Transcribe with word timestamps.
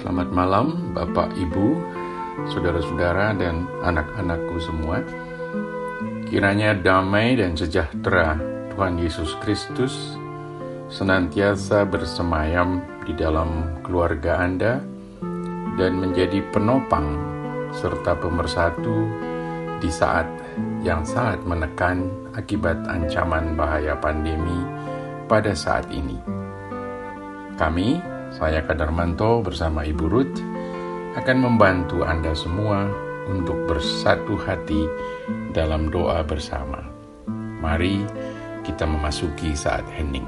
Selamat 0.00 0.32
malam, 0.32 0.96
Bapak, 0.96 1.36
Ibu, 1.36 1.76
saudara-saudara, 2.48 3.36
dan 3.36 3.68
anak-anakku 3.84 4.56
semua. 4.56 5.04
Kiranya 6.24 6.72
damai 6.72 7.36
dan 7.36 7.52
sejahtera 7.52 8.40
Tuhan 8.72 8.96
Yesus 8.96 9.36
Kristus 9.44 10.16
senantiasa 10.88 11.84
bersemayam 11.84 12.80
di 13.04 13.12
dalam 13.12 13.76
keluarga 13.84 14.40
Anda 14.40 14.80
dan 15.76 15.92
menjadi 16.00 16.48
penopang 16.48 17.20
serta 17.76 18.16
pemersatu 18.16 19.04
di 19.84 19.92
saat 19.92 20.24
yang 20.80 21.04
sangat 21.04 21.44
menekan 21.44 22.08
akibat 22.32 22.80
ancaman 22.88 23.52
bahaya 23.52 24.00
pandemi 24.00 24.64
pada 25.28 25.52
saat 25.52 25.84
ini. 25.92 26.16
Kami, 27.60 28.09
saya 28.30 28.62
Kadarmanto 28.62 29.42
bersama 29.42 29.82
Ibu 29.82 30.06
Ruth, 30.06 30.38
akan 31.18 31.36
membantu 31.42 32.06
Anda 32.06 32.30
semua 32.38 32.86
untuk 33.26 33.58
bersatu 33.66 34.38
hati 34.38 34.86
dalam 35.50 35.90
doa 35.90 36.22
bersama. 36.22 36.86
Mari 37.58 38.06
kita 38.62 38.86
memasuki 38.86 39.54
saat 39.58 39.82
hening. 39.90 40.26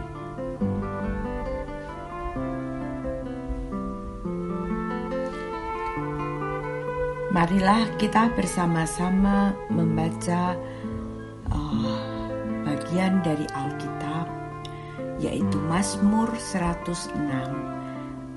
Marilah 7.33 7.89
kita 7.97 8.29
bersama-sama 8.37 9.57
membaca 9.73 10.53
uh, 11.49 11.97
bagian 12.69 13.25
dari 13.25 13.49
Alkitab 13.57 14.29
yaitu 15.17 15.57
Mazmur 15.65 16.29
106 16.37 17.09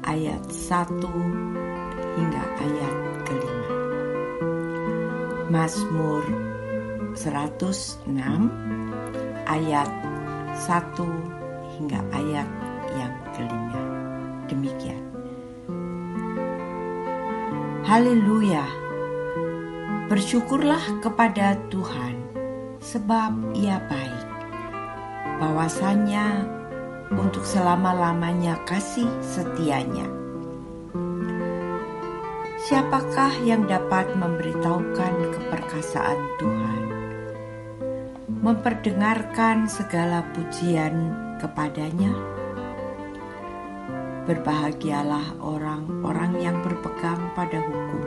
ayat 0.06 0.42
1 0.50 1.02
hingga 2.16 2.44
ayat 2.61 2.95
kelima. 3.25 3.70
Mazmur 5.50 6.23
106 7.17 8.06
ayat 9.50 9.89
1 10.53 11.78
hingga 11.78 12.00
ayat 12.14 12.50
yang 12.95 13.14
kelima. 13.34 13.81
Demikian. 14.45 15.03
Haleluya. 17.86 18.66
Bersyukurlah 20.06 21.02
kepada 21.02 21.58
Tuhan, 21.73 22.17
sebab 22.78 23.58
Ia 23.58 23.81
baik. 23.90 24.28
Bahwasanya 25.42 26.45
untuk 27.14 27.45
selama-lamanya 27.45 28.58
kasih 28.66 29.09
setianya. 29.22 30.09
Siapakah 32.66 33.45
yang 33.45 33.70
dapat 33.70 34.09
memberitahukan 34.17 35.14
keperkasaan 35.38 36.20
Tuhan? 36.42 36.81
Memperdengarkan 38.42 39.70
segala 39.70 40.25
pujian 40.34 41.14
kepadanya? 41.38 42.09
Berbahagialah 44.25 45.38
orang-orang 45.45 46.42
yang 46.42 46.58
berpegang 46.66 47.22
pada 47.38 47.62
hukum 47.62 48.02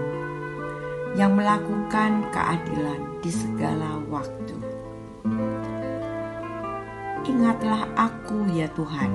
yang 1.14 1.38
melakukan 1.38 2.26
keadilan 2.34 3.00
di 3.22 3.30
segala 3.30 4.02
waktu. 4.10 4.54
Ingatlah 7.28 7.84
aku 7.92 8.48
ya 8.56 8.64
Tuhan, 8.72 9.12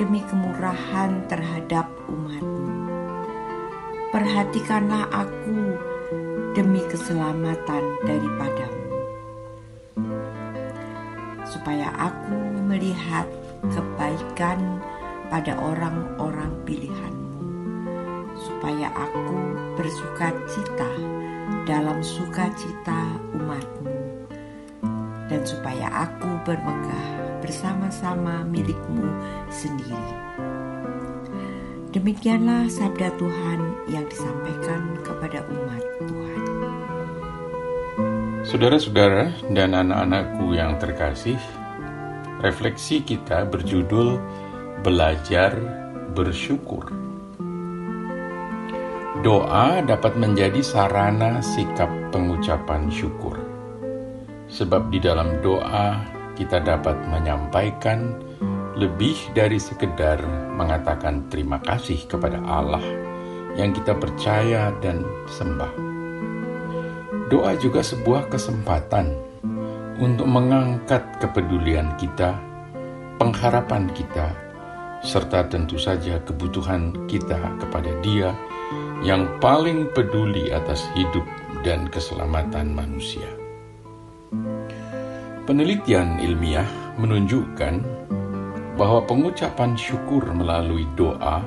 demi 0.00 0.24
kemurahan 0.24 1.20
terhadap 1.28 1.84
umatmu. 2.08 2.64
Perhatikanlah 4.08 5.04
aku 5.12 5.76
demi 6.56 6.80
keselamatan 6.88 7.84
daripadamu. 8.08 8.88
Supaya 11.44 11.92
aku 11.92 12.40
melihat 12.64 13.28
kebaikan 13.68 14.80
pada 15.28 15.60
orang-orang 15.60 16.56
pilihanmu 16.64 17.28
supaya 18.38 18.88
aku 18.96 19.36
bersuka 19.76 20.32
cita 20.48 20.88
dalam 21.68 22.00
sukacita 22.00 23.20
umatmu 23.36 23.97
dan 25.28 25.44
supaya 25.44 26.08
aku 26.08 26.28
bermegah 26.48 27.06
bersama-sama 27.38 28.42
milikmu 28.48 29.08
sendiri. 29.48 30.12
Demikianlah 31.88 32.68
sabda 32.68 33.16
Tuhan 33.16 33.88
yang 33.88 34.04
disampaikan 34.12 35.00
kepada 35.00 35.40
umat 35.48 35.84
Tuhan. 36.04 36.42
Saudara-saudara 38.44 39.32
dan 39.56 39.72
anak-anakku 39.72 40.52
yang 40.52 40.76
terkasih, 40.76 41.40
refleksi 42.44 43.00
kita 43.00 43.48
berjudul 43.48 44.20
Belajar 44.84 45.56
Bersyukur. 46.12 46.92
Doa 49.24 49.80
dapat 49.80 50.14
menjadi 50.14 50.60
sarana 50.60 51.40
sikap 51.40 51.90
pengucapan 52.14 52.86
syukur, 52.92 53.37
sebab 54.48 54.88
di 54.88 54.98
dalam 54.98 55.40
doa 55.44 56.00
kita 56.34 56.60
dapat 56.64 56.96
menyampaikan 57.08 58.16
lebih 58.78 59.18
dari 59.34 59.58
sekedar 59.58 60.22
mengatakan 60.54 61.26
terima 61.28 61.58
kasih 61.60 61.98
kepada 62.06 62.38
Allah 62.46 62.82
yang 63.58 63.74
kita 63.74 63.98
percaya 63.98 64.70
dan 64.78 65.02
sembah. 65.26 65.72
Doa 67.28 67.52
juga 67.60 67.84
sebuah 67.84 68.30
kesempatan 68.32 69.12
untuk 69.98 70.30
mengangkat 70.30 71.02
kepedulian 71.18 71.92
kita, 71.98 72.38
pengharapan 73.18 73.90
kita, 73.92 74.30
serta 75.02 75.50
tentu 75.50 75.76
saja 75.76 76.22
kebutuhan 76.22 76.94
kita 77.10 77.36
kepada 77.58 77.90
Dia 78.00 78.30
yang 79.02 79.26
paling 79.42 79.90
peduli 79.90 80.54
atas 80.54 80.86
hidup 80.94 81.26
dan 81.66 81.90
keselamatan 81.90 82.70
manusia. 82.72 83.37
Penelitian 85.48 86.20
ilmiah 86.20 86.68
menunjukkan 87.00 87.80
bahwa 88.76 89.00
pengucapan 89.08 89.80
syukur 89.80 90.20
melalui 90.36 90.84
doa 90.92 91.40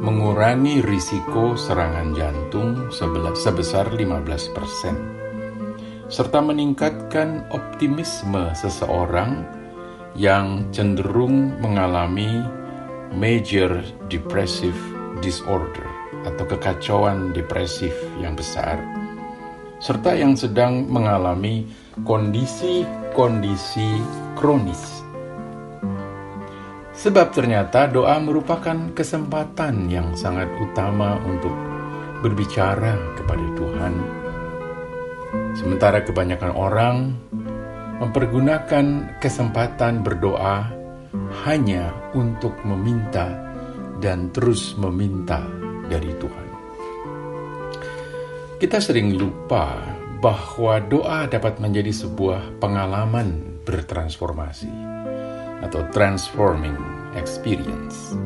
mengurangi 0.00 0.80
risiko 0.80 1.52
serangan 1.52 2.16
jantung 2.16 2.88
sebesar 2.88 3.92
15% 3.92 6.08
serta 6.08 6.40
meningkatkan 6.40 7.44
optimisme 7.52 8.48
seseorang 8.56 9.44
yang 10.16 10.64
cenderung 10.72 11.52
mengalami 11.60 12.40
major 13.12 13.84
depressive 14.08 14.80
disorder 15.20 15.84
atau 16.24 16.48
kekacauan 16.48 17.36
depresif 17.36 17.92
yang 18.24 18.32
besar, 18.32 18.80
serta 19.84 20.16
yang 20.16 20.32
sedang 20.32 20.88
mengalami 20.88 21.68
kondisi-kondisi 23.18 23.98
kronis. 24.38 25.02
Sebab 26.94 27.34
ternyata 27.34 27.90
doa 27.90 28.14
merupakan 28.22 28.94
kesempatan 28.94 29.90
yang 29.90 30.14
sangat 30.14 30.46
utama 30.62 31.18
untuk 31.26 31.50
berbicara 32.22 32.94
kepada 33.18 33.46
Tuhan. 33.58 33.94
Sementara 35.58 36.06
kebanyakan 36.06 36.52
orang 36.54 36.96
mempergunakan 37.98 38.86
kesempatan 39.18 40.06
berdoa 40.06 40.70
hanya 41.42 41.90
untuk 42.14 42.54
meminta 42.62 43.34
dan 43.98 44.30
terus 44.30 44.78
meminta 44.78 45.42
dari 45.90 46.14
Tuhan. 46.22 46.46
Kita 48.62 48.78
sering 48.78 49.18
lupa 49.18 49.98
bahwa 50.18 50.82
doa 50.82 51.30
dapat 51.30 51.62
menjadi 51.62 51.94
sebuah 51.94 52.58
pengalaman 52.58 53.58
bertransformasi 53.62 54.70
atau 55.62 55.86
transforming 55.94 56.74
experience. 57.14 58.18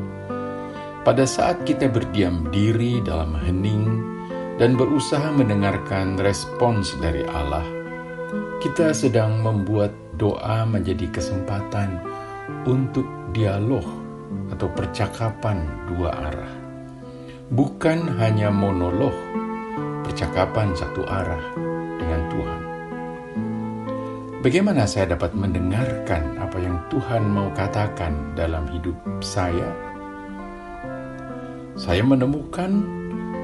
Pada 1.02 1.26
saat 1.26 1.66
kita 1.66 1.90
berdiam 1.90 2.48
diri 2.54 3.02
dalam 3.02 3.34
hening 3.34 4.00
dan 4.56 4.78
berusaha 4.78 5.34
mendengarkan 5.34 6.16
respons 6.16 6.94
dari 7.02 7.26
Allah, 7.28 7.66
kita 8.62 8.94
sedang 8.94 9.42
membuat 9.42 9.90
doa 10.16 10.62
menjadi 10.62 11.10
kesempatan 11.10 11.98
untuk 12.64 13.04
dialog 13.34 13.84
atau 14.54 14.70
percakapan 14.72 15.66
dua 15.90 16.14
arah 16.14 16.62
bukan 17.52 18.08
hanya 18.16 18.48
monolog, 18.48 19.12
percakapan 20.08 20.72
satu 20.72 21.04
arah 21.04 21.44
Tuhan. 22.32 22.60
Bagaimana 24.42 24.88
saya 24.88 25.14
dapat 25.14 25.36
mendengarkan 25.36 26.40
apa 26.40 26.58
yang 26.58 26.80
Tuhan 26.88 27.30
mau 27.30 27.52
katakan 27.54 28.34
dalam 28.34 28.66
hidup 28.72 28.96
saya? 29.22 29.92
saya 31.76 32.04
menemukan 32.04 32.84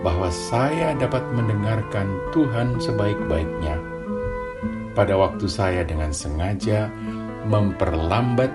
bahwa 0.05 0.29
saya 0.29 0.95
dapat 0.95 1.25
mendengarkan 1.33 2.07
Tuhan 2.31 2.77
sebaik-baiknya 2.79 3.77
pada 4.93 5.17
waktu 5.17 5.47
saya 5.49 5.83
dengan 5.83 6.13
sengaja 6.13 6.93
memperlambat 7.49 8.51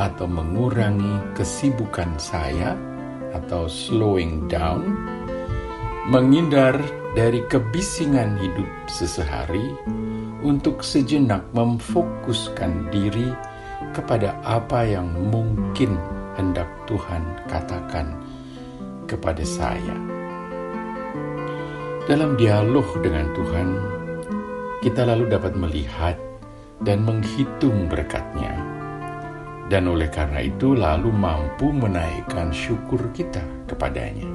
atau 0.00 0.26
mengurangi 0.26 1.20
kesibukan 1.36 2.08
saya 2.16 2.74
atau 3.32 3.64
slowing 3.64 4.44
down, 4.50 4.82
menghindar 6.10 6.76
dari 7.12 7.44
kebisingan 7.44 8.40
hidup 8.40 8.68
sesehari 8.88 9.76
untuk 10.40 10.80
sejenak 10.80 11.44
memfokuskan 11.52 12.88
diri 12.88 13.30
kepada 13.92 14.40
apa 14.42 14.88
yang 14.88 15.12
mungkin 15.28 16.00
hendak 16.40 16.66
Tuhan 16.88 17.22
katakan 17.46 18.16
kepada 19.04 19.44
saya. 19.44 19.96
Dalam 22.08 22.34
dialog 22.34 22.88
dengan 23.04 23.30
Tuhan, 23.36 23.68
kita 24.82 25.06
lalu 25.06 25.30
dapat 25.30 25.54
melihat 25.54 26.16
dan 26.82 27.06
menghitung 27.06 27.86
berkatnya. 27.86 28.56
Dan 29.70 29.86
oleh 29.88 30.10
karena 30.10 30.42
itu 30.42 30.74
lalu 30.74 31.14
mampu 31.14 31.70
menaikkan 31.70 32.50
syukur 32.50 32.98
kita 33.14 33.40
kepadanya. 33.70 34.26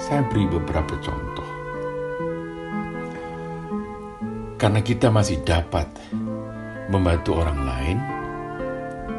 Saya 0.00 0.24
beri 0.26 0.48
beberapa 0.48 0.96
contoh. 1.04 1.31
Karena 4.62 4.78
kita 4.78 5.10
masih 5.10 5.42
dapat 5.42 5.90
membantu 6.86 7.34
orang 7.34 7.66
lain, 7.66 7.98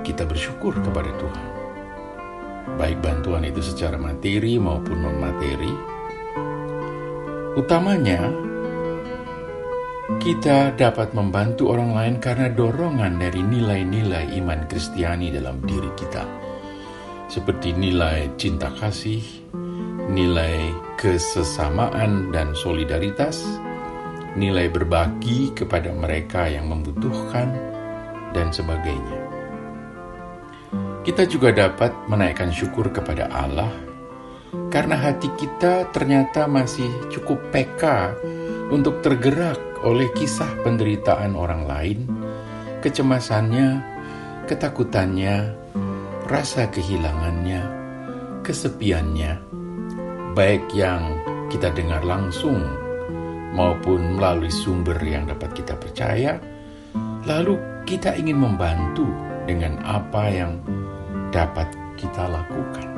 kita 0.07 0.23
bersyukur 0.23 0.71
kepada 0.79 1.11
Tuhan. 1.19 1.47
Baik 2.79 3.03
bantuan 3.03 3.43
itu 3.43 3.59
secara 3.59 3.99
materi 3.99 4.55
maupun 4.55 5.03
non-materi. 5.03 5.67
Utamanya, 7.59 8.23
kita 10.23 10.79
dapat 10.79 11.11
membantu 11.11 11.75
orang 11.75 11.91
lain 11.91 12.15
karena 12.23 12.47
dorongan 12.47 13.19
dari 13.19 13.43
nilai-nilai 13.43 14.39
iman 14.39 14.63
Kristiani 14.71 15.27
dalam 15.27 15.59
diri 15.59 15.91
kita. 15.99 16.23
Seperti 17.27 17.75
nilai 17.75 18.31
cinta 18.39 18.71
kasih, 18.79 19.19
nilai 20.07 20.71
kesesamaan 20.95 22.31
dan 22.31 22.55
solidaritas, 22.55 23.43
nilai 24.33 24.69
berbagi 24.69 25.53
kepada 25.53 25.93
mereka 25.93 26.49
yang 26.49 26.69
membutuhkan, 26.69 27.73
dan 28.33 28.49
sebagainya. 28.49 29.19
Kita 31.05 31.23
juga 31.29 31.53
dapat 31.53 31.93
menaikkan 32.09 32.49
syukur 32.49 32.89
kepada 32.89 33.29
Allah 33.29 33.69
karena 34.73 34.97
hati 34.97 35.29
kita 35.37 35.93
ternyata 35.93 36.49
masih 36.49 36.89
cukup 37.13 37.39
peka 37.53 38.17
untuk 38.73 39.05
tergerak 39.05 39.59
oleh 39.85 40.09
kisah 40.17 40.49
penderitaan 40.65 41.37
orang 41.37 41.69
lain, 41.69 41.99
kecemasannya, 42.81 43.83
ketakutannya, 44.49 45.53
rasa 46.25 46.71
kehilangannya, 46.71 47.61
kesepiannya, 48.41 49.31
baik 50.33 50.71
yang 50.71 51.19
kita 51.51 51.69
dengar 51.75 52.01
langsung 52.07 52.82
maupun 53.53 54.17
melalui 54.17 54.49
sumber 54.49 54.97
yang 55.05 55.29
dapat 55.29 55.53
kita 55.53 55.77
percaya, 55.77 56.41
lalu 57.29 57.55
kita 57.85 58.17
ingin 58.17 58.41
membantu 58.41 59.05
dengan 59.45 59.79
apa 59.85 60.23
yang 60.27 60.57
dapat 61.29 61.69
kita 61.95 62.25
lakukan. 62.27 62.89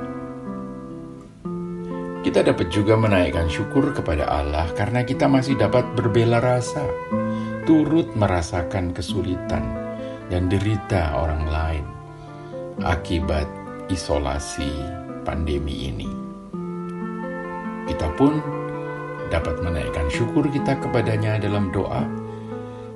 Kita 2.25 2.41
dapat 2.41 2.73
juga 2.73 2.97
menaikkan 2.97 3.45
syukur 3.45 3.93
kepada 3.93 4.25
Allah 4.25 4.65
karena 4.73 5.05
kita 5.05 5.29
masih 5.29 5.61
dapat 5.61 5.85
berbela 5.93 6.41
rasa, 6.41 6.81
turut 7.69 8.09
merasakan 8.17 8.97
kesulitan 8.97 9.61
dan 10.33 10.49
derita 10.49 11.13
orang 11.13 11.45
lain 11.45 11.85
akibat 12.81 13.45
isolasi 13.93 14.73
pandemi 15.21 15.93
ini. 15.93 16.09
Kita 17.85 18.09
pun 18.17 18.41
dapat 19.33 19.61
menaikkan 19.61 20.07
syukur 20.13 20.45
kita 20.49 20.77
kepadanya 20.81 21.41
dalam 21.41 21.73
doa, 21.73 22.05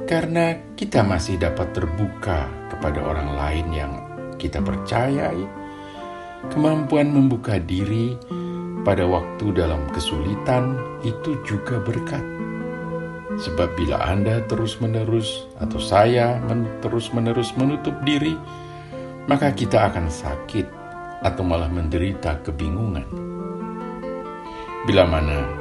karena 0.10 0.58
kita 0.74 1.06
masih 1.06 1.38
dapat 1.38 1.70
terbuka 1.74 2.50
kepada 2.74 3.00
orang 3.04 3.30
lain 3.38 3.68
yang 3.74 3.94
kita 4.40 4.64
percayai, 4.64 5.44
kemampuan 6.50 7.12
membuka 7.12 7.60
diri 7.60 8.16
pada 8.88 9.04
waktu 9.04 9.52
dalam 9.52 9.86
kesulitan 9.92 10.80
itu 11.04 11.36
juga 11.44 11.78
berkat. 11.84 12.24
Sebab 13.40 13.76
bila 13.78 14.02
Anda 14.04 14.42
terus-menerus 14.48 15.48
atau 15.62 15.78
saya 15.80 16.42
men 16.44 16.66
terus-menerus 16.81 17.54
menutup 17.56 17.94
diri, 18.04 18.34
maka 19.30 19.54
kita 19.54 19.94
akan 19.94 20.10
sakit 20.10 20.68
atau 21.22 21.44
malah 21.44 21.70
menderita 21.70 22.40
kebingungan. 22.42 23.06
Bila 24.88 25.04
mana 25.06 25.58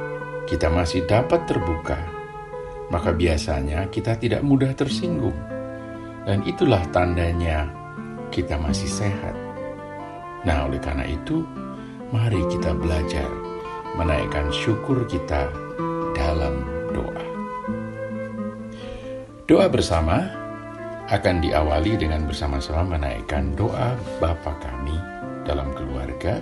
kita 0.49 0.65
masih 0.65 1.05
dapat 1.05 1.45
terbuka, 1.45 2.01
maka 2.89 3.13
biasanya 3.13 3.85
kita 3.93 4.17
tidak 4.17 4.41
mudah 4.41 4.73
tersinggung. 4.73 5.37
Dan 6.25 6.41
itulah 6.49 6.81
tandanya 6.89 7.69
kita 8.33 8.57
masih 8.57 8.89
sehat. 8.89 9.37
Nah, 10.41 10.65
oleh 10.65 10.81
karena 10.81 11.05
itu, 11.05 11.45
mari 12.09 12.41
kita 12.49 12.73
belajar 12.73 13.29
menaikkan 13.93 14.49
syukur 14.49 15.05
kita 15.05 15.53
dalam 16.17 16.65
doa. 16.89 17.25
Doa 19.45 19.69
bersama 19.69 20.29
akan 21.09 21.41
diawali 21.41 21.97
dengan 21.97 22.25
bersama-sama 22.25 22.97
menaikkan 22.97 23.53
doa 23.57 23.97
Bapa 24.21 24.53
kami 24.61 24.93
dalam 25.45 25.73
keluarga 25.73 26.37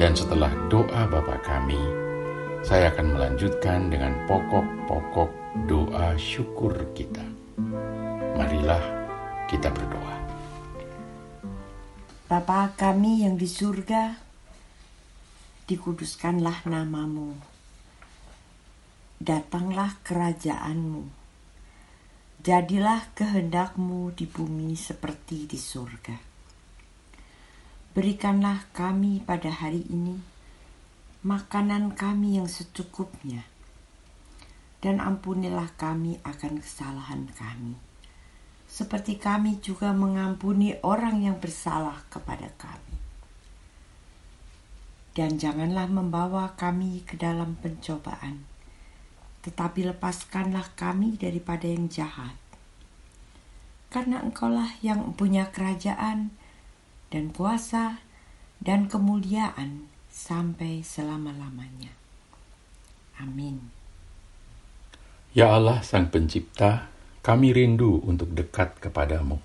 dan 0.00 0.16
setelah 0.16 0.48
doa 0.72 1.04
Bapa 1.12 1.36
kami 1.44 2.01
saya 2.62 2.94
akan 2.94 3.18
melanjutkan 3.18 3.90
dengan 3.90 4.14
pokok-pokok 4.30 5.30
doa 5.66 6.14
syukur 6.14 6.70
kita. 6.94 7.26
Marilah 8.38 8.82
kita 9.50 9.66
berdoa. 9.66 10.16
Bapa 12.30 12.70
kami 12.78 13.26
yang 13.26 13.34
di 13.34 13.50
surga, 13.50 14.14
dikuduskanlah 15.66 16.62
namamu. 16.70 17.34
Datanglah 19.18 19.98
kerajaanmu. 20.06 21.04
Jadilah 22.42 23.10
kehendakmu 23.18 24.14
di 24.14 24.26
bumi 24.26 24.74
seperti 24.78 25.50
di 25.50 25.58
surga. 25.58 26.16
Berikanlah 27.92 28.70
kami 28.70 29.18
pada 29.22 29.50
hari 29.50 29.82
ini 29.90 30.31
makanan 31.22 31.94
kami 31.94 32.42
yang 32.42 32.50
secukupnya, 32.50 33.46
dan 34.82 34.98
ampunilah 34.98 35.70
kami 35.78 36.18
akan 36.26 36.58
kesalahan 36.58 37.30
kami, 37.38 37.78
seperti 38.66 39.22
kami 39.22 39.62
juga 39.62 39.94
mengampuni 39.94 40.74
orang 40.82 41.22
yang 41.22 41.38
bersalah 41.38 42.02
kepada 42.10 42.50
kami. 42.58 42.98
Dan 45.14 45.38
janganlah 45.38 45.86
membawa 45.86 46.58
kami 46.58 47.06
ke 47.06 47.14
dalam 47.14 47.54
pencobaan, 47.54 48.42
tetapi 49.46 49.94
lepaskanlah 49.94 50.74
kami 50.74 51.14
daripada 51.14 51.70
yang 51.70 51.86
jahat. 51.86 52.34
Karena 53.94 54.26
engkaulah 54.26 54.74
yang 54.82 55.14
punya 55.14 55.54
kerajaan 55.54 56.34
dan 57.14 57.30
kuasa 57.30 58.02
dan 58.58 58.90
kemuliaan 58.90 59.91
sampai 60.12 60.84
selama-lamanya. 60.84 61.88
Amin. 63.16 63.56
Ya 65.32 65.56
Allah 65.56 65.80
Sang 65.80 66.12
Pencipta, 66.12 66.92
kami 67.24 67.56
rindu 67.56 68.04
untuk 68.04 68.28
dekat 68.36 68.76
kepadamu. 68.76 69.40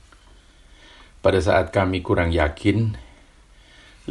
Pada 1.23 1.39
saat 1.39 1.71
kami 1.71 2.03
kurang 2.03 2.35
yakin, 2.35 2.91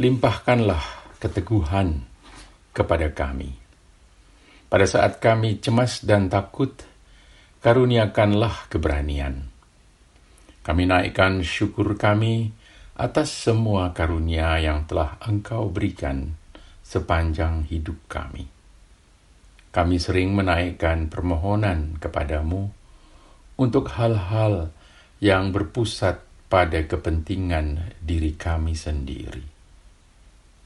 limpahkanlah 0.01 0.81
keteguhan 1.21 2.01
kepada 2.73 3.13
kami. 3.13 3.53
Pada 4.67 4.89
saat 4.89 5.21
kami 5.21 5.61
cemas 5.61 6.01
dan 6.01 6.27
takut, 6.27 6.73
karuniakanlah 7.61 8.67
keberanian. 8.73 9.47
Kami 10.65 10.83
naikkan 10.83 11.45
syukur 11.45 11.95
kami 11.95 12.51
atas 12.97 13.29
semua 13.31 13.93
karunia 13.93 14.57
yang 14.57 14.89
telah 14.89 15.15
Engkau 15.23 15.69
berikan 15.69 16.35
sepanjang 16.87 17.67
hidup 17.67 17.99
kami. 18.07 18.47
Kami 19.75 19.99
sering 19.99 20.31
menaikkan 20.31 21.11
permohonan 21.11 21.99
kepadamu 21.99 22.71
untuk 23.59 23.91
hal-hal 23.99 24.71
yang 25.19 25.51
berpusat 25.51 26.23
pada 26.47 26.79
kepentingan 26.87 27.91
diri 27.99 28.39
kami 28.39 28.71
sendiri. 28.71 29.43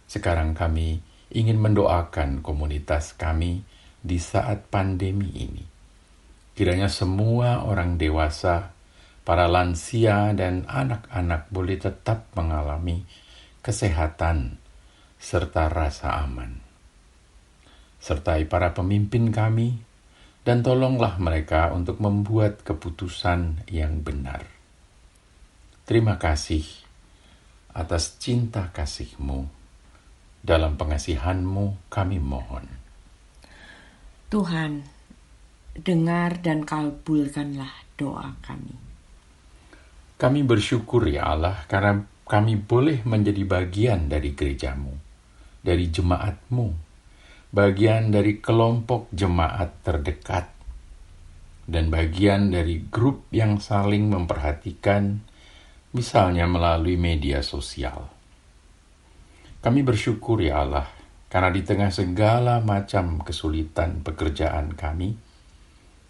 Sekarang 0.05 0.53
kami 0.53 1.01
ingin 1.33 1.57
mendoakan 1.57 2.45
komunitas 2.45 3.17
kami 3.17 3.65
di 3.97 4.21
saat 4.21 4.69
pandemi 4.69 5.33
ini. 5.33 5.65
Kiranya 6.53 6.91
semua 6.91 7.65
orang 7.65 7.97
dewasa, 7.97 8.77
para 9.25 9.49
lansia, 9.49 10.37
dan 10.37 10.69
anak-anak 10.69 11.49
boleh 11.49 11.81
tetap 11.81 12.29
mengalami 12.37 13.09
kesehatan 13.65 14.60
serta 15.21 15.69
rasa 15.69 16.17
aman. 16.25 16.57
Sertai 18.01 18.49
para 18.49 18.73
pemimpin 18.73 19.29
kami, 19.29 19.77
dan 20.41 20.65
tolonglah 20.65 21.21
mereka 21.21 21.69
untuk 21.69 22.01
membuat 22.01 22.65
keputusan 22.65 23.69
yang 23.69 24.01
benar. 24.01 24.41
Terima 25.85 26.17
kasih 26.17 26.65
atas 27.77 28.17
cinta 28.17 28.73
kasihmu. 28.73 29.61
Dalam 30.41 30.73
pengasihanmu 30.73 31.93
kami 31.93 32.17
mohon. 32.17 32.65
Tuhan, 34.33 34.81
dengar 35.77 36.41
dan 36.41 36.65
kabulkanlah 36.65 37.93
doa 37.93 38.33
kami. 38.41 38.73
Kami 40.17 40.41
bersyukur 40.41 41.05
ya 41.05 41.29
Allah 41.29 41.61
karena 41.69 42.01
kami 42.25 42.57
boleh 42.57 43.05
menjadi 43.05 43.43
bagian 43.45 44.09
dari 44.09 44.33
gerejamu, 44.33 45.10
dari 45.61 45.89
jemaatmu, 45.93 46.73
bagian 47.53 48.09
dari 48.09 48.41
kelompok 48.41 49.09
jemaat 49.13 49.81
terdekat, 49.85 50.49
dan 51.69 51.93
bagian 51.93 52.49
dari 52.49 52.81
grup 52.89 53.29
yang 53.29 53.61
saling 53.61 54.09
memperhatikan 54.09 55.21
misalnya 55.93 56.47
melalui 56.49 56.97
media 56.97 57.45
sosial. 57.45 58.09
Kami 59.61 59.85
bersyukur 59.85 60.41
ya 60.41 60.65
Allah, 60.65 60.89
karena 61.29 61.53
di 61.53 61.61
tengah 61.61 61.93
segala 61.93 62.59
macam 62.59 63.21
kesulitan 63.21 64.01
pekerjaan 64.01 64.73
kami, 64.73 65.15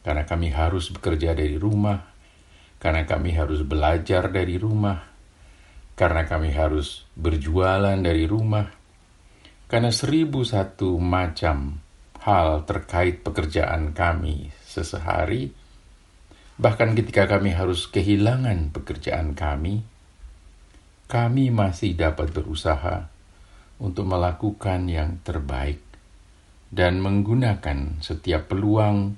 karena 0.01 0.23
kami 0.25 0.49
harus 0.55 0.89
bekerja 0.89 1.35
dari 1.35 1.59
rumah, 1.59 2.09
karena 2.81 3.05
kami 3.05 3.35
harus 3.35 3.61
belajar 3.61 4.31
dari 4.33 4.57
rumah, 4.57 5.03
karena 5.93 6.25
kami 6.25 6.49
harus 6.55 7.05
berjualan 7.13 7.99
dari 7.99 8.25
rumah, 8.25 8.80
karena 9.71 9.95
seribu 9.95 10.43
satu 10.43 10.99
macam 10.99 11.79
hal 12.19 12.67
terkait 12.67 13.23
pekerjaan 13.23 13.95
kami 13.95 14.51
sesehari, 14.67 15.55
Bahkan 16.61 16.93
ketika 16.93 17.25
kami 17.25 17.57
harus 17.57 17.89
kehilangan 17.89 18.69
pekerjaan 18.69 19.33
kami, 19.33 19.81
kami 21.09 21.49
masih 21.49 21.97
dapat 21.97 22.29
berusaha 22.29 23.09
untuk 23.81 24.05
melakukan 24.05 24.85
yang 24.85 25.17
terbaik 25.25 25.81
dan 26.69 27.01
menggunakan 27.01 27.97
setiap 28.05 28.53
peluang 28.53 29.17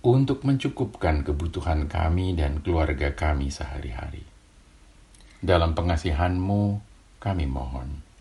untuk 0.00 0.40
mencukupkan 0.48 1.20
kebutuhan 1.20 1.84
kami 1.84 2.32
dan 2.32 2.64
keluarga 2.64 3.12
kami 3.12 3.52
sehari-hari. 3.52 4.24
Dalam 5.44 5.76
pengasihanmu, 5.76 6.80
kami 7.20 7.44
mohon. 7.44 8.11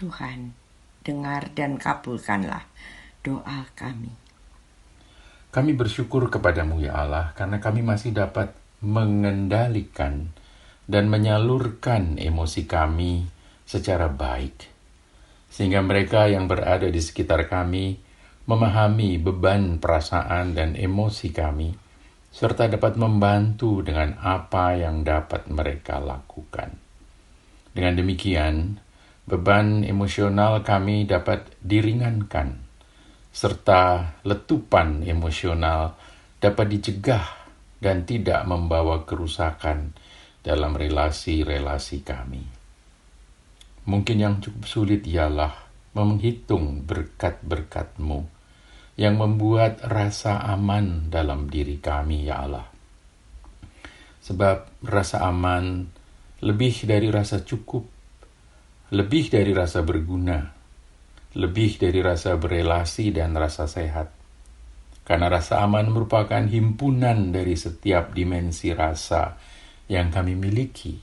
Tuhan, 0.00 0.56
dengar 1.04 1.52
dan 1.52 1.76
kabulkanlah 1.76 2.64
doa 3.20 3.68
kami. 3.76 4.16
Kami 5.52 5.76
bersyukur 5.76 6.32
kepadamu 6.32 6.80
ya 6.80 7.04
Allah 7.04 7.36
karena 7.36 7.60
kami 7.60 7.84
masih 7.84 8.16
dapat 8.16 8.56
mengendalikan 8.80 10.32
dan 10.88 11.12
menyalurkan 11.12 12.16
emosi 12.16 12.64
kami 12.64 13.28
secara 13.68 14.08
baik. 14.08 14.72
Sehingga 15.52 15.84
mereka 15.84 16.32
yang 16.32 16.48
berada 16.48 16.88
di 16.88 17.02
sekitar 17.04 17.44
kami 17.52 18.00
memahami 18.48 19.20
beban 19.20 19.76
perasaan 19.76 20.56
dan 20.56 20.80
emosi 20.80 21.28
kami, 21.28 21.76
serta 22.32 22.72
dapat 22.72 22.96
membantu 22.96 23.84
dengan 23.84 24.16
apa 24.22 24.80
yang 24.80 25.04
dapat 25.04 25.50
mereka 25.52 26.00
lakukan. 26.00 26.72
Dengan 27.70 27.94
demikian, 28.00 28.80
beban 29.30 29.86
emosional 29.86 30.66
kami 30.66 31.06
dapat 31.06 31.46
diringankan 31.62 32.58
serta 33.30 34.18
letupan 34.26 35.06
emosional 35.06 35.94
dapat 36.42 36.66
dicegah 36.66 37.22
dan 37.78 38.02
tidak 38.02 38.42
membawa 38.42 39.06
kerusakan 39.06 39.94
dalam 40.42 40.74
relasi-relasi 40.74 42.02
kami. 42.02 42.42
Mungkin 43.86 44.16
yang 44.18 44.42
cukup 44.42 44.66
sulit 44.66 45.06
ialah 45.06 45.54
menghitung 45.94 46.82
berkat-berkat-Mu 46.84 48.26
yang 49.00 49.16
membuat 49.16 49.80
rasa 49.86 50.42
aman 50.44 51.08
dalam 51.08 51.48
diri 51.48 51.80
kami, 51.80 52.28
ya 52.28 52.44
Allah. 52.44 52.68
Sebab 54.20 54.84
rasa 54.84 55.24
aman 55.24 55.88
lebih 56.44 56.84
dari 56.84 57.08
rasa 57.08 57.40
cukup, 57.40 57.99
lebih 58.90 59.30
dari 59.30 59.54
rasa 59.54 59.86
berguna, 59.86 60.50
lebih 61.38 61.78
dari 61.78 62.02
rasa 62.02 62.34
berelasi 62.34 63.14
dan 63.14 63.38
rasa 63.38 63.70
sehat. 63.70 64.10
Karena 65.06 65.30
rasa 65.30 65.62
aman 65.62 65.94
merupakan 65.94 66.42
himpunan 66.42 67.30
dari 67.30 67.54
setiap 67.54 68.10
dimensi 68.10 68.74
rasa 68.74 69.38
yang 69.86 70.10
kami 70.10 70.34
miliki. 70.34 70.98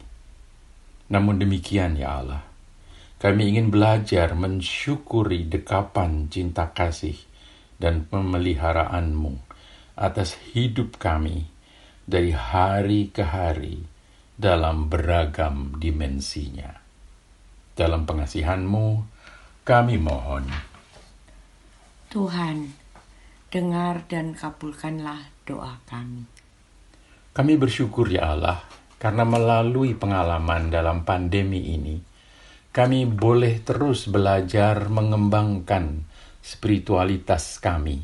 Namun 1.15 1.39
demikian 1.39 1.95
ya 1.95 2.19
Allah, 2.19 2.43
kami 3.23 3.55
ingin 3.55 3.71
belajar 3.71 4.35
mensyukuri 4.35 5.47
dekapan 5.47 6.27
cinta 6.27 6.75
kasih 6.75 7.15
dan 7.79 8.03
pemeliharaanmu 8.03 9.47
atas 9.95 10.35
hidup 10.51 10.99
kami 10.99 11.47
dari 12.03 12.35
hari 12.35 13.15
ke 13.15 13.23
hari 13.23 13.79
dalam 14.35 14.91
beragam 14.91 15.79
dimensinya. 15.79 16.86
Dalam 17.77 18.09
pengasihanmu, 18.09 18.85
kami 19.61 20.01
mohon. 20.01 20.49
Tuhan, 22.09 22.73
dengar 23.53 24.01
dan 24.09 24.33
kabulkanlah 24.33 25.45
doa 25.45 25.77
kami. 25.85 26.25
Kami 27.37 27.53
bersyukur 27.53 28.09
ya 28.09 28.33
Allah, 28.33 28.65
karena 28.97 29.21
melalui 29.29 29.93
pengalaman 29.93 30.73
dalam 30.73 31.05
pandemi 31.05 31.77
ini, 31.77 32.01
kami 32.73 33.05
boleh 33.05 33.61
terus 33.61 34.09
belajar 34.09 34.89
mengembangkan 34.89 36.01
spiritualitas 36.41 37.61
kami. 37.61 38.01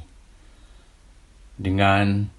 Dengan 1.57 2.29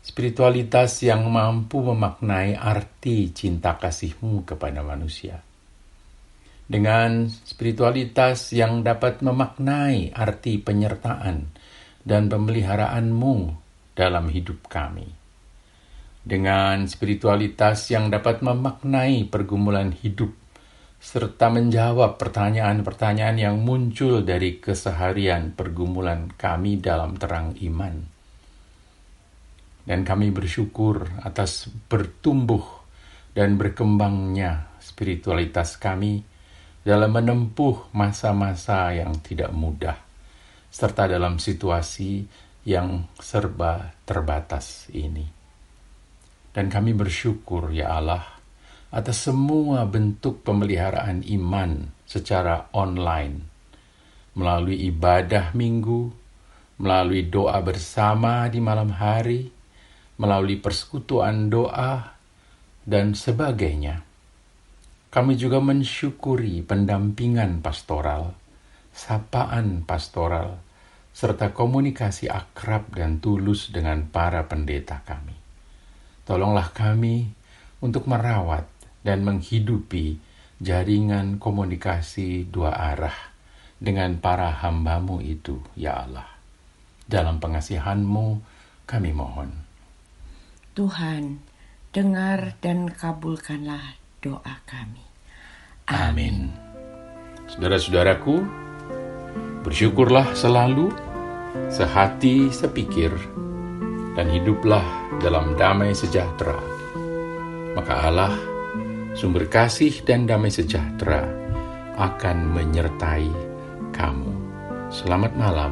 spiritualitas 0.00 1.04
yang 1.04 1.28
mampu 1.28 1.84
memaknai 1.84 2.56
arti 2.56 3.28
cinta 3.36 3.76
kasihmu 3.76 4.48
kepada 4.48 4.80
manusia 4.80 5.45
dengan 6.66 7.30
spiritualitas 7.30 8.50
yang 8.50 8.82
dapat 8.82 9.22
memaknai 9.22 10.10
arti 10.10 10.58
penyertaan 10.58 11.46
dan 12.02 12.26
pemeliharaanmu 12.26 13.34
dalam 13.94 14.26
hidup 14.30 14.66
kami. 14.66 15.06
Dengan 16.26 16.90
spiritualitas 16.90 17.86
yang 17.94 18.10
dapat 18.10 18.42
memaknai 18.42 19.30
pergumulan 19.30 19.94
hidup 19.94 20.34
serta 20.98 21.54
menjawab 21.54 22.18
pertanyaan-pertanyaan 22.18 23.38
yang 23.38 23.56
muncul 23.62 24.26
dari 24.26 24.58
keseharian 24.58 25.54
pergumulan 25.54 26.34
kami 26.34 26.82
dalam 26.82 27.14
terang 27.14 27.54
iman. 27.62 27.94
Dan 29.86 30.02
kami 30.02 30.34
bersyukur 30.34 31.06
atas 31.22 31.70
bertumbuh 31.86 32.66
dan 33.30 33.54
berkembangnya 33.54 34.82
spiritualitas 34.82 35.78
kami 35.78 36.26
dalam 36.86 37.10
menempuh 37.10 37.90
masa-masa 37.98 38.94
yang 38.94 39.18
tidak 39.18 39.50
mudah, 39.50 39.98
serta 40.70 41.10
dalam 41.10 41.42
situasi 41.42 42.22
yang 42.62 43.10
serba 43.18 43.90
terbatas 44.06 44.86
ini. 44.94 45.26
Dan 46.54 46.70
kami 46.70 46.94
bersyukur, 46.94 47.74
ya 47.74 47.98
Allah, 47.98 48.22
atas 48.94 49.26
semua 49.26 49.82
bentuk 49.82 50.46
pemeliharaan 50.46 51.26
iman 51.26 51.90
secara 52.06 52.70
online, 52.70 53.42
melalui 54.38 54.86
ibadah 54.86 55.58
minggu, 55.58 56.14
melalui 56.78 57.26
doa 57.26 57.58
bersama 57.66 58.46
di 58.46 58.62
malam 58.62 58.94
hari, 58.94 59.50
melalui 60.22 60.62
persekutuan 60.62 61.50
doa, 61.50 62.14
dan 62.86 63.18
sebagainya 63.18 64.05
kami 65.16 65.40
juga 65.40 65.64
mensyukuri 65.64 66.60
pendampingan 66.60 67.64
pastoral, 67.64 68.36
sapaan 68.92 69.80
pastoral, 69.88 70.60
serta 71.16 71.56
komunikasi 71.56 72.28
akrab 72.28 72.92
dan 72.92 73.16
tulus 73.24 73.72
dengan 73.72 74.12
para 74.12 74.44
pendeta 74.44 75.00
kami. 75.08 75.32
Tolonglah 76.28 76.68
kami 76.68 77.32
untuk 77.80 78.04
merawat 78.04 78.68
dan 79.00 79.24
menghidupi 79.24 80.20
jaringan 80.60 81.40
komunikasi 81.40 82.44
dua 82.52 82.76
arah 82.76 83.16
dengan 83.80 84.20
para 84.20 84.52
hambamu 84.52 85.24
itu, 85.24 85.64
ya 85.80 86.04
Allah. 86.04 86.28
Dalam 87.08 87.40
pengasihanmu 87.40 88.26
kami 88.84 89.16
mohon. 89.16 89.48
Tuhan, 90.76 91.40
dengar 91.88 92.60
dan 92.60 92.92
kabulkanlah 92.92 93.96
doa 94.20 94.60
kami. 94.68 95.05
Amin. 95.86 96.50
Saudara-saudaraku, 97.46 98.42
bersyukurlah 99.62 100.34
selalu, 100.34 100.90
sehati 101.70 102.50
sepikir, 102.50 103.14
dan 104.18 104.26
hiduplah 104.26 104.82
dalam 105.22 105.54
damai 105.54 105.94
sejahtera. 105.94 106.58
Maka 107.78 107.94
Allah, 108.02 108.34
sumber 109.14 109.46
kasih 109.46 110.02
dan 110.02 110.26
damai 110.26 110.50
sejahtera, 110.50 111.22
akan 111.94 112.50
menyertai 112.50 113.30
kamu. 113.94 114.34
Selamat 114.90 115.38
malam, 115.38 115.70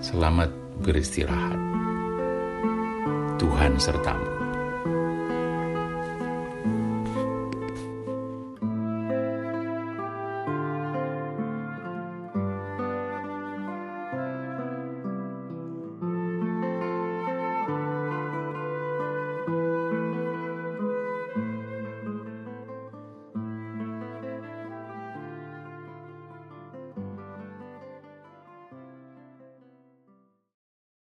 selamat 0.00 0.48
beristirahat. 0.80 1.60
Tuhan 3.36 3.76
sertamu. 3.76 4.39